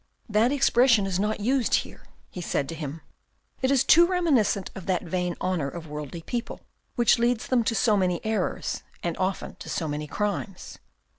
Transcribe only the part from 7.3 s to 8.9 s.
them to so many errors